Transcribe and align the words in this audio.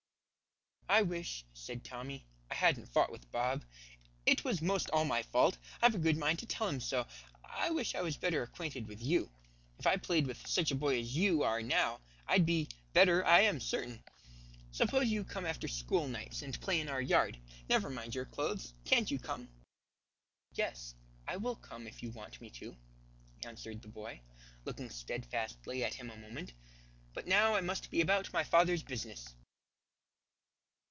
"I 0.93 1.03
wish," 1.03 1.45
said 1.53 1.85
Tommy, 1.85 2.25
"I 2.49 2.55
hadn't 2.55 2.87
fought 2.89 3.13
with 3.13 3.31
Bob. 3.31 3.63
It 4.25 4.43
was 4.43 4.61
most 4.61 4.89
all 4.89 5.05
my 5.05 5.23
fault. 5.23 5.57
I've 5.81 5.95
a 5.95 5.99
good 5.99 6.17
mind 6.17 6.39
to 6.39 6.45
tell 6.45 6.67
him 6.67 6.81
so. 6.81 7.07
I 7.45 7.69
wish 7.69 7.95
I 7.95 8.01
was 8.01 8.17
better 8.17 8.43
acquainted 8.43 8.89
with 8.89 9.01
you. 9.01 9.31
If 9.79 9.87
I 9.87 9.95
played 9.95 10.27
with 10.27 10.45
such 10.45 10.69
a 10.69 10.75
boy 10.75 10.99
as 10.99 11.15
you 11.15 11.43
are, 11.43 11.61
now, 11.63 12.01
I'd 12.27 12.45
be 12.45 12.67
better 12.91 13.25
I 13.25 13.39
am 13.39 13.61
certain. 13.61 14.03
Suppose 14.71 15.07
you 15.07 15.23
come 15.23 15.45
after 15.45 15.69
school 15.69 16.09
nights 16.09 16.41
and 16.41 16.59
play 16.59 16.81
in 16.81 16.89
our 16.89 17.01
yard. 17.01 17.39
Never 17.69 17.89
mind 17.89 18.13
your 18.13 18.25
clothes. 18.25 18.73
Can't 18.83 19.09
you 19.09 19.17
come?" 19.17 19.47
"Yes, 20.55 20.93
I 21.25 21.37
will 21.37 21.55
come 21.55 21.87
if 21.87 22.03
you 22.03 22.11
want 22.11 22.41
me 22.41 22.49
to," 22.49 22.75
answered 23.45 23.81
the 23.81 23.87
boy, 23.87 24.19
looking 24.65 24.89
steadfastly 24.89 25.85
at 25.85 25.93
him 25.93 26.09
a 26.09 26.17
moment; 26.17 26.51
"but 27.13 27.27
now 27.27 27.55
I 27.55 27.61
must 27.61 27.89
be 27.89 28.01
about 28.01 28.33
my 28.33 28.43
father's 28.43 28.83
business." 28.83 29.29